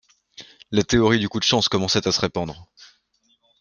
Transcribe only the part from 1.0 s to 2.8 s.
du coup de chance commençait à se répandre.